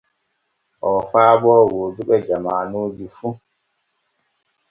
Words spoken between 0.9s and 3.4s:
faabo wooduɓe jamaanuji fu.